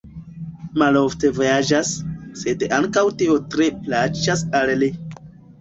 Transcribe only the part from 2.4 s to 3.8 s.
sed ankaŭ tio tre